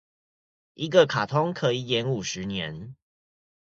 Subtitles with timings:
[0.73, 2.95] 一個卡通可以演五十年